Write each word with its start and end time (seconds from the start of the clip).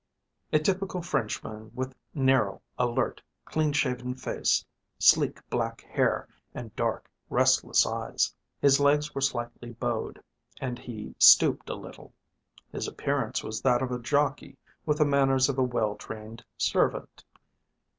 A 0.51 0.57
typical 0.57 1.03
Frenchman 1.03 1.69
with 1.75 1.93
narrow, 2.15 2.63
alert, 2.75 3.21
clean 3.45 3.71
shaven 3.71 4.15
face, 4.15 4.65
sleek 4.97 5.47
black 5.51 5.81
hair 5.81 6.27
and 6.55 6.75
dark 6.75 7.07
restless 7.29 7.85
eyes. 7.85 8.33
His 8.59 8.79
legs 8.79 9.13
were 9.13 9.21
slightly 9.21 9.73
bowed 9.73 10.19
and 10.59 10.79
he 10.79 11.13
stooped 11.19 11.69
a 11.69 11.75
little; 11.75 12.15
his 12.71 12.87
appearance 12.87 13.43
was 13.43 13.61
that 13.61 13.83
of 13.83 13.91
a 13.91 13.99
jockey 13.99 14.57
with 14.87 14.97
the 14.97 15.05
manners 15.05 15.49
of 15.49 15.59
a 15.59 15.63
well 15.63 15.93
trained 15.95 16.43
servant. 16.57 17.23